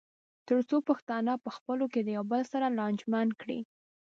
[0.47, 3.59] تر څو پښتانه پخپلو کې د یو بل سره لانجمن کړي.